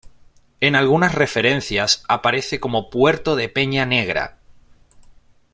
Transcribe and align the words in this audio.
En 0.61 0.73
algunas 0.75 1.13
referencias 1.13 2.03
aparece 2.09 2.59
como 2.59 2.89
puerto 2.89 3.35
de 3.35 3.49
Peña 3.49 3.85
Negra. 3.85 4.39